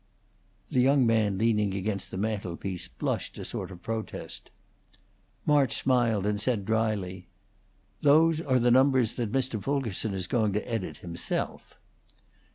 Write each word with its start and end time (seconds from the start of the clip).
The 0.71 0.79
young 0.81 1.05
man 1.05 1.37
leaning 1.37 1.75
against 1.75 2.09
the 2.09 2.17
mantelpiece 2.17 2.87
blushed 2.87 3.37
a 3.37 3.45
sort 3.45 3.69
of 3.69 3.83
protest. 3.83 4.49
March 5.45 5.77
smiled 5.79 6.25
and 6.25 6.41
said, 6.41 6.65
dryly, 6.65 7.27
"Those 8.01 8.41
are 8.41 8.57
the 8.57 8.71
numbers 8.71 9.13
that 9.17 9.31
Mr. 9.31 9.61
Fulkerson 9.61 10.15
is 10.15 10.25
going 10.25 10.53
to 10.53 10.67
edit 10.67 10.97
himself." 11.05 11.77